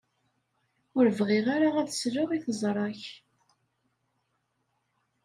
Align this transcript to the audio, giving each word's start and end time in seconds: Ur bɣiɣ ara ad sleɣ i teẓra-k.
Ur 0.97 1.05
bɣiɣ 1.17 1.45
ara 1.55 1.69
ad 1.81 1.89
sleɣ 1.93 2.29
i 2.31 2.39
teẓra-k. 2.45 3.03